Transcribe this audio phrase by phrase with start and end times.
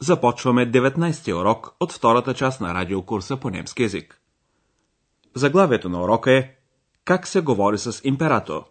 [0.00, 4.20] започваме 19-ти урок от втората част на радиокурса по немски язик.
[5.34, 6.54] Заглавието на урока е
[7.04, 8.64] Как се говори с император?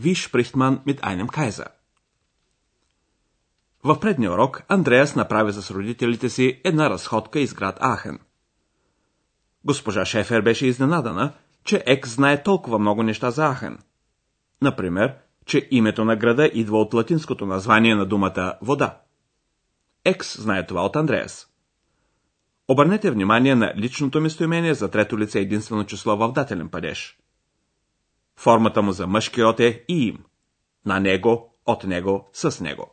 [0.00, 1.68] Wie spricht man mit einem Kaiser?
[3.84, 8.18] В предния урок Андреас направи с родителите си една разходка из град Ахен.
[9.64, 11.32] Госпожа Шефер беше изненадана,
[11.64, 13.78] че Екс знае толкова много неща за Ахен.
[14.62, 15.14] Например,
[15.46, 18.98] че името на града идва от латинското название на думата вода.
[20.04, 21.48] Екс знае това от Андреас.
[22.68, 27.18] Обърнете внимание на личното местоимение за трето лице единствено число в дателен падеж.
[28.36, 30.24] Формата му за мъжки род е им.
[30.86, 32.90] На него, от него, с него.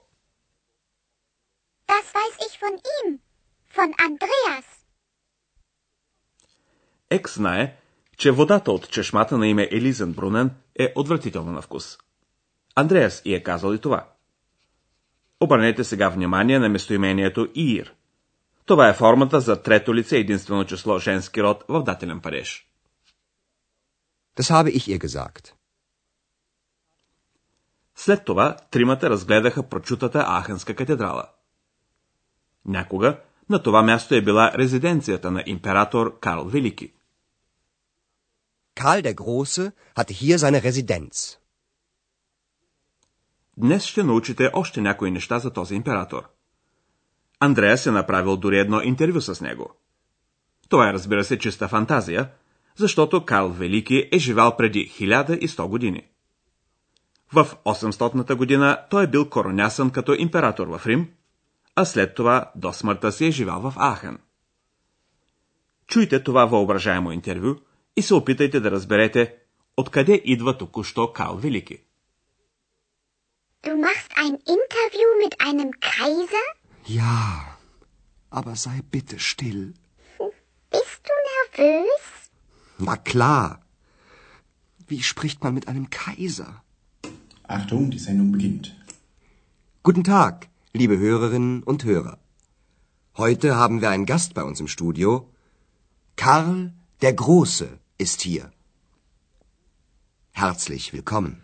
[1.87, 3.19] Das weiß ich von ihm.
[3.75, 4.65] Von Andreas.
[7.09, 7.77] Екс знае,
[8.17, 11.97] че водата от чешмата на име Елизен Брунен е отвратителна на вкус.
[12.75, 14.10] Андреас и е казал и това.
[15.41, 17.93] Обърнете сега внимание на местоимението Ир.
[18.65, 22.67] Това е формата за трето лице единствено число женски род в дателен падеж.
[24.37, 25.53] Das habe ich ihr gesagt.
[27.95, 31.23] След това тримата разгледаха прочутата Ахенска катедрала.
[32.65, 33.19] Някога
[33.49, 36.93] на това място е била резиденцията на император Карл Велики.
[38.75, 41.40] Karl der Große hatte hier seine Residenz.
[43.61, 46.29] Днес ще научите още някои неща за този император.
[47.39, 49.75] Андреас е направил дори едно интервю с него.
[50.69, 52.29] Това е, разбира се, чиста фантазия,
[52.75, 56.07] защото Карл Велики е живял преди 1100 години.
[57.33, 61.09] В 800-та година той е бил коронясан като император в Рим,
[61.75, 64.17] а след това до смъртта си е живял в Ахен.
[65.87, 67.55] Чуйте това въображаемо интервю
[67.97, 69.35] и се опитайте да разберете
[69.77, 71.90] откъде идва току-що Карл Велики.
[73.63, 76.47] Du machst ein Interview mit einem Kaiser?
[76.85, 77.57] Ja,
[78.31, 79.75] aber sei bitte still.
[80.71, 81.13] Bist du
[81.61, 82.31] nervös?
[82.79, 83.61] Na klar.
[84.87, 86.63] Wie spricht man mit einem Kaiser?
[87.43, 88.75] Achtung, die Sendung beginnt.
[89.83, 92.17] Guten Tag, liebe Hörerinnen und Hörer.
[93.15, 95.29] Heute haben wir einen Gast bei uns im Studio.
[96.15, 98.51] Karl der Große ist hier.
[100.31, 101.43] Herzlich willkommen.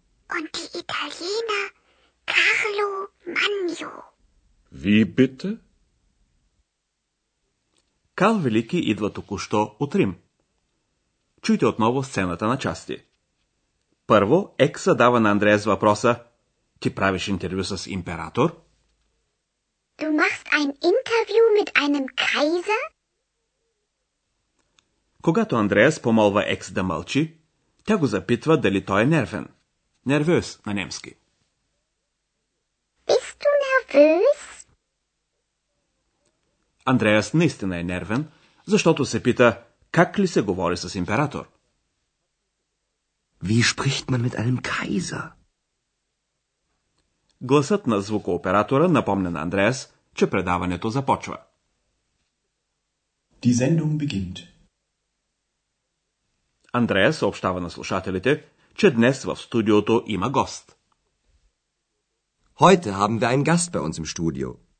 [4.71, 5.57] Wie bitte?
[8.15, 10.15] Карл Велики идва току-що от Рим.
[11.41, 13.03] Чуйте отново сцената на части.
[14.07, 16.23] Първо, Екса дава на Андреас въпроса
[16.79, 18.61] Ти правиш интервю с император?
[19.97, 22.81] Du machst ein Interview mit einem Kaiser?
[25.21, 27.37] Когато Андреас помолва Екс да мълчи,
[27.85, 29.49] тя го запитва дали той е нервен.
[30.05, 31.15] Нервъс на немски.
[33.07, 34.20] Bist du nervös?
[36.85, 38.27] Андреас наистина е нервен,
[38.65, 41.49] защото се пита как ли се говори с император.
[43.43, 45.31] Wie spricht man mit einem Kaiser?
[47.41, 51.37] Гласът на звукооператора напомня на Андреас, че предаването започва.
[53.43, 54.47] Die Sendung beginnt.
[56.73, 58.45] Андреас съобщава на слушателите,
[58.75, 60.77] че днес в студиото има гост.
[62.59, 64.70] Heute haben wir einen Gast bei uns im Studio.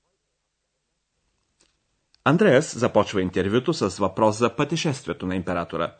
[2.23, 5.95] Андреас започва интервюто с въпрос за пътешествието на императора.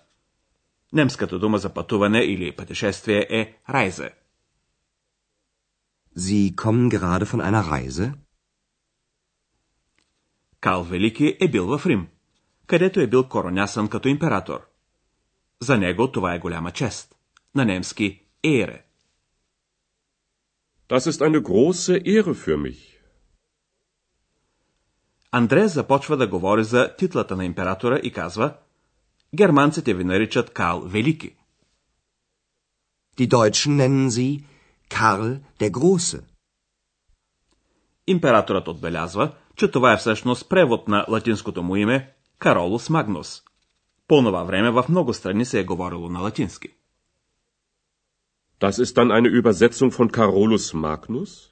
[0.94, 4.14] Немската дума за пътуване или пътешествие е райзе.
[6.18, 8.14] Sie kommen gerade von einer Reise?
[10.60, 12.08] Карл Велики е бил в Рим,
[12.68, 14.68] където е бил коронясан като император.
[15.60, 17.16] За него това е голяма чест.
[17.56, 18.86] На немски ере.
[20.90, 23.01] Das ist eine große Ehre für mich.
[25.32, 28.54] Андре започва да говори за титлата на императора и казва
[29.36, 31.36] германците ви наричат Карл Велики.
[33.18, 34.44] Die Deutschen nennen sie
[34.90, 36.24] Karl der Große.
[38.08, 43.44] Императорът отбелязва, че това е всъщност превод на латинското му име Каролус Магнус.
[44.08, 46.70] По това време в много страни се е говорило на латински.
[48.60, 51.51] Das ist dann eine Übersetzung von Carolus Magnus?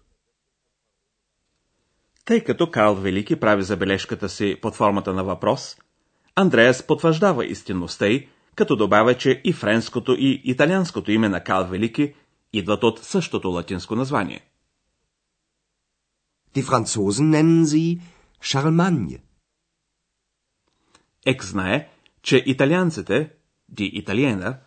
[2.29, 5.77] Тъй като Карл Велики прави забележката си под формата на въпрос,
[6.35, 12.13] Андреас потвърждава истинността й, като добавя, че и френското и италианското име на Карл Велики
[12.53, 14.45] идват от същото латинско название.
[16.55, 18.01] Die Franzosen nennen sie
[18.43, 19.21] Charlemagne.
[21.25, 21.89] Ек знае,
[22.21, 23.31] че италианците,
[23.69, 24.57] ди италиена,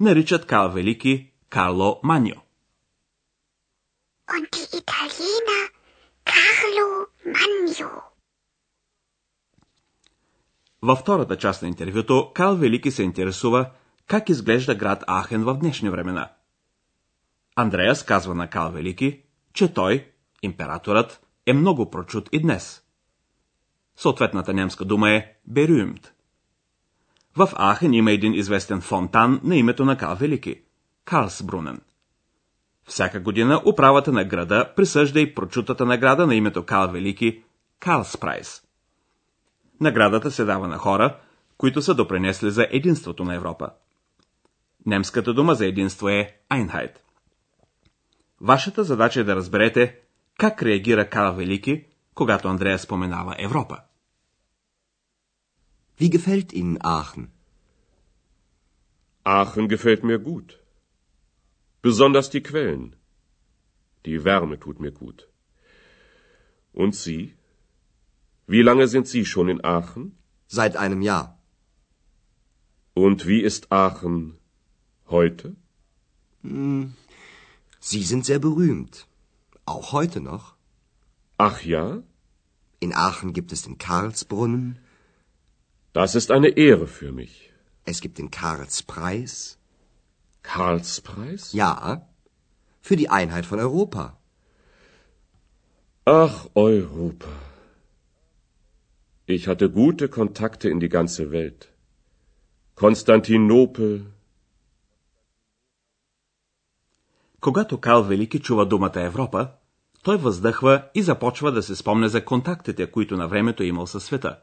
[0.00, 2.36] наричат Карл Велики Карло Маньо.
[4.32, 4.69] Und die
[7.40, 8.00] Magno.
[10.82, 13.70] Във втората част на интервюто Карл Велики се интересува
[14.06, 16.32] как изглежда град Ахен в днешни времена.
[17.56, 19.22] Андреас казва на Карл Велики,
[19.52, 20.10] че той,
[20.42, 22.82] императорът, е много прочут и днес.
[23.96, 26.12] Съответната немска дума е Берюмт.
[27.36, 30.62] В Ахен има един известен фонтан на името на Карл Велики–
[31.04, 31.80] Карлсбрунен.
[32.90, 37.42] Всяка година управата на града присъжда и прочутата награда на името Карл Велики–
[37.80, 38.62] Карлспрайс.
[39.80, 41.18] Наградата се дава на хора,
[41.56, 43.70] които са допринесли за единството на Европа.
[44.86, 46.96] Немската дума за единство е Einheit.
[48.40, 49.98] Вашата задача е да разберете
[50.38, 51.84] как реагира Карл Велики,
[52.14, 53.78] когато Андрея споменава Европа.
[56.00, 57.26] Wie gefällt Ihnen Aachen?
[59.24, 60.59] Aachen gefällt mir gut.
[61.82, 62.96] Besonders die Quellen.
[64.06, 65.28] Die Wärme tut mir gut.
[66.72, 67.34] Und Sie?
[68.46, 70.16] Wie lange sind Sie schon in Aachen?
[70.46, 71.38] Seit einem Jahr.
[72.94, 74.38] Und wie ist Aachen
[75.08, 75.54] heute?
[76.42, 79.06] Sie sind sehr berühmt.
[79.66, 80.54] Auch heute noch.
[81.38, 82.02] Ach ja?
[82.80, 84.78] In Aachen gibt es den Karlsbrunnen,
[85.92, 87.52] Das ist eine Ehre für mich.
[87.84, 89.58] es gibt den Karlspreis.
[90.42, 91.52] Karlspreis?
[91.52, 92.06] Ja,
[92.80, 94.16] für die Einheit von Europa.
[96.04, 97.28] Ach, Europa.
[99.26, 101.68] Ich hatte gute Kontakte in die ganze Welt.
[102.74, 104.06] Konstantinopel,
[107.40, 109.48] Когато Карл Велики чува думата Европа,
[110.02, 114.04] той въздъхва и започва да се спомня за контактите, които на времето е имал със
[114.04, 114.38] света.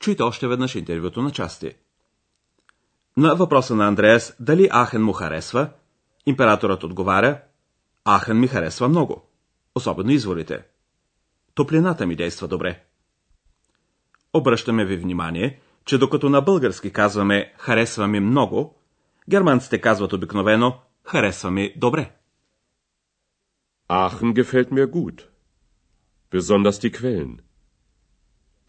[0.00, 1.74] Чуйте още веднъж интервюто на части.
[3.16, 5.70] На въпроса на Андреас дали Ахен му харесва,
[6.26, 7.40] императорът отговаря
[8.04, 9.28] Ахен ми харесва много,
[9.74, 10.64] особено изворите.
[11.54, 12.84] Топлината ми действа добре.
[14.32, 18.78] Обръщаме ви внимание, че докато на български казваме харесва ми много,
[19.28, 22.12] германците казват обикновено харесва ми добре.
[23.88, 25.28] Aachen gefällt mir gut.
[26.32, 27.34] Besonders die Quellen.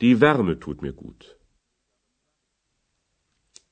[0.01, 1.36] Die Wärme tut mir gut.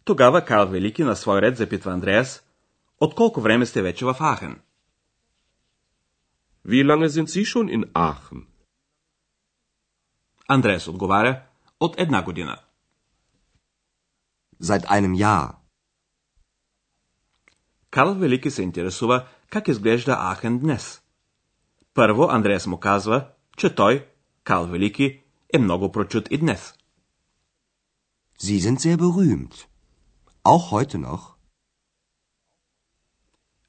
[0.06, 2.44] Тогава Карл Велики на свой ред запитва Андреас,
[3.00, 4.62] от колко време сте вече в Ахен?
[6.66, 8.46] Wie lange sind Sie schon in Aachen?
[10.48, 11.44] Андреас отговаря,
[11.80, 12.60] от една година.
[14.62, 15.56] Seit einem Jahr.
[17.92, 21.02] Карл Велики се интересува как изглежда Ахен днес.
[21.94, 23.28] Първо Андреас му казва,
[23.58, 24.08] че той,
[24.44, 26.74] Карл Велики, е много прочут и днес.
[28.40, 29.75] Sie sind sehr berühmt.
[30.46, 31.36] Auch heute noch.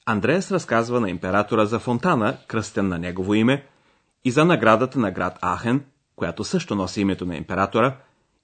[0.05, 3.67] Андреас разказва на императора за фонтана, кръстен на негово име,
[4.23, 7.97] и за наградата на град Ахен, която също носи името на императора,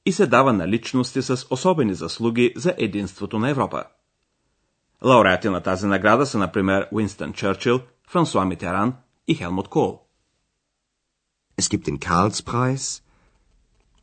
[0.06, 3.84] и се дава на личности с особени заслуги за единството на Европа.
[5.06, 8.96] Лауреати на тази награда са, например, Уинстън Чърчил, Франсуа Митеран
[9.28, 10.00] и Хелмут Кол.
[11.58, 13.04] Es gibt den Karlspreis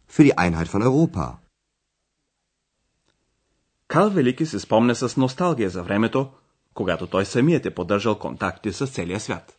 [0.08, 1.39] für die Einheit von Europa.
[3.90, 6.32] Карл Велики се спомня с носталгия за времето,
[6.74, 9.56] когато той самият е поддържал контакти с целия свят.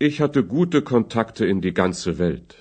[0.00, 2.54] Ich hatte gute Kontakte in die ganze Welt.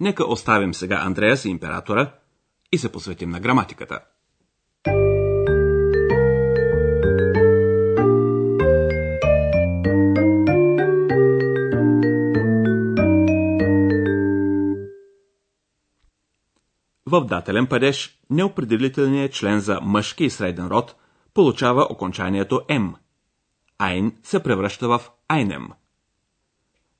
[0.00, 2.14] Нека оставим сега Андреас и императора
[2.72, 4.00] и се посветим на граматиката.
[17.10, 20.94] В дателен падеж неопределителният член за мъжки и среден род
[21.34, 22.94] получава окончанието М.
[23.78, 25.68] Айн се превръща в Айнем.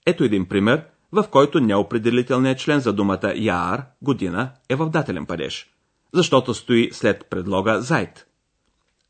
[0.06, 5.70] Ето един пример в който неопределителният член за думата яр, година, е в дателен падеж,
[6.14, 8.26] защото стои след предлога зайт.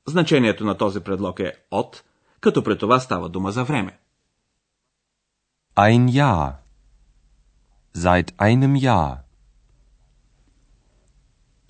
[0.07, 2.05] Значението на този предлог е от,
[2.41, 3.99] като при това става дума за време.
[5.77, 6.53] Ein Jahr.
[7.97, 9.28] Seit einem Jahr.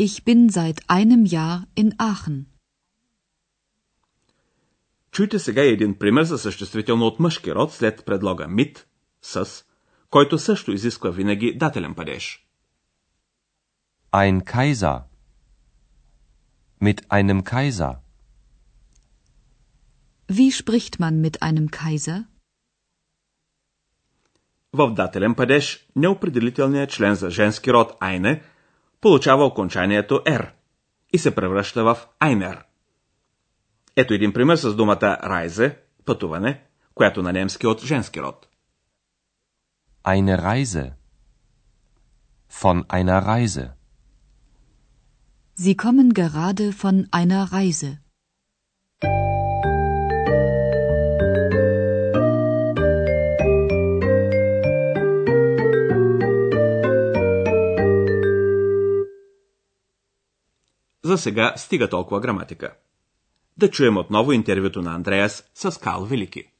[0.00, 2.46] Ich bin seit einem Jahr in Aachen.
[5.10, 8.84] Чуйте сега един пример за съществително от мъжки род след предлога mit,
[9.22, 9.64] с,
[10.10, 12.46] който също изисква винаги дателен падеж.
[14.12, 15.02] Ein Kaiser.
[16.82, 17.96] Mit einem Kaiser.
[20.30, 22.24] Wie spricht man mit einem Kaiser?
[24.72, 28.42] В дателен падеж неопределителният член за женски род eine
[29.00, 30.50] получава окончанието R
[31.12, 32.62] и се превръща в einer.
[33.96, 36.62] Ето един пример с думата Reise, пътуване,
[36.94, 38.48] която на немски е от женски род.
[40.04, 40.92] Eine Reise.
[42.62, 43.70] Von einer Reise.
[45.58, 48.07] Sie kommen gerade von einer Reise.
[61.08, 62.74] За сега стига толкова граматика.
[63.56, 66.52] Да чуем отново интервюто на Андреас с Кал Велики.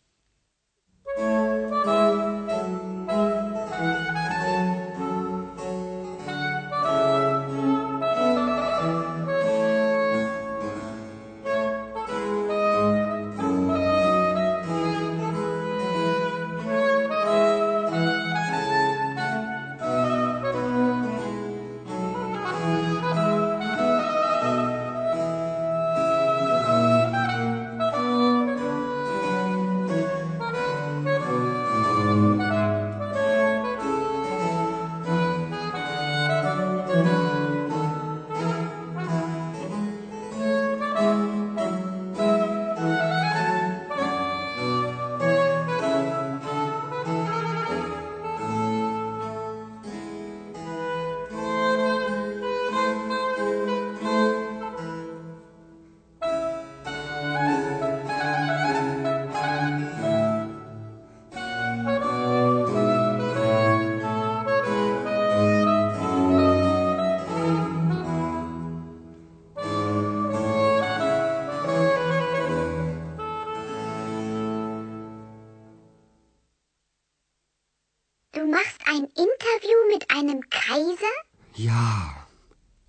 [78.33, 81.15] Du machst ein Interview mit einem Kaiser?
[81.55, 82.27] Ja,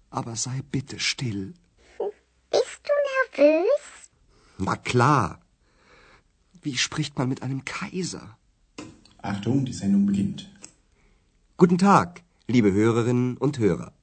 [0.09, 1.53] aber sei bitte still.
[2.51, 2.93] Bist du
[3.41, 4.09] nervös?
[4.57, 5.39] Na klar.
[6.61, 8.37] Wie spricht man mit einem Kaiser?
[9.21, 10.49] Achtung, die Sendung beginnt.
[11.55, 13.93] Guten Tag, liebe Hörerinnen und Hörer.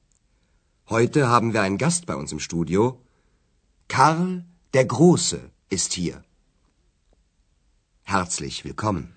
[0.89, 3.01] Heute haben wir einen Gast bei uns im Studio.
[3.87, 6.23] Karl der Große ist hier.
[8.03, 9.16] Herzlich willkommen.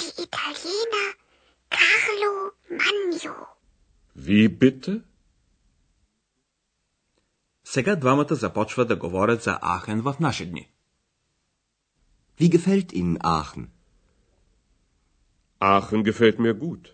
[4.16, 5.02] Wie bitte?
[7.64, 10.70] Сега двамата започват да говорят за Ахен в наши дни.
[12.38, 13.66] Wie gefällt Ihnen Aachen?
[15.60, 16.84] Aachen gefällt mir gut.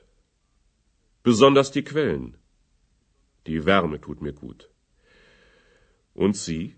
[1.24, 2.36] Besonders die Quellen.
[3.46, 4.60] Die Wärme tut mir gut.
[6.14, 6.76] Und Sie?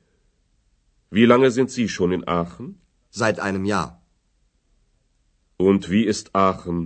[1.16, 2.66] Wie lange sind Sie schon in Aachen?
[3.10, 3.90] Seit einem Jahr.
[5.68, 6.80] Und wie ist Aachen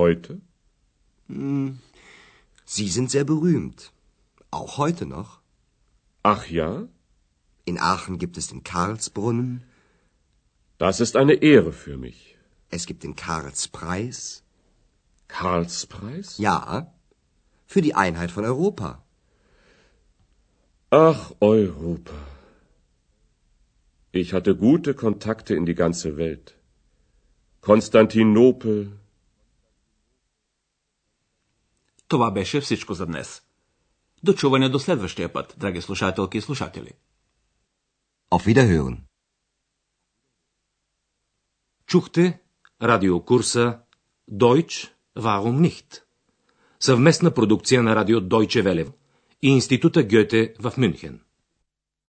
[0.00, 0.40] heute?
[2.65, 3.91] Sie sind sehr berühmt.
[4.51, 5.39] Auch heute noch.
[6.23, 6.87] Ach ja?
[7.65, 9.63] In Aachen gibt es den Karlsbrunnen,
[10.77, 12.37] Das ist eine Ehre für mich.
[12.69, 14.43] es gibt den Karlspreis.
[15.27, 16.37] Karlspreis?
[16.37, 16.93] Ja,
[17.67, 19.03] für die Einheit von Europa.
[20.89, 22.13] Ach, Europa.
[24.11, 26.55] Ich hatte gute Kontakte in die ganze Welt.
[27.61, 28.91] Konstantinopel,
[32.11, 33.41] Това беше всичко за днес.
[34.23, 36.91] До чуване до следващия път, драги слушателки и слушатели.
[38.31, 38.97] Auf Wiederhören.
[41.85, 42.39] Чухте
[42.81, 43.79] радиокурса
[44.31, 46.03] Deutsch, warum nicht?
[46.79, 48.91] Съвместна продукция на радио Дойче Велев
[49.41, 51.21] и Института Гьоте в Мюнхен.